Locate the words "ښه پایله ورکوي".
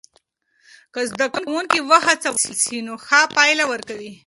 3.05-4.11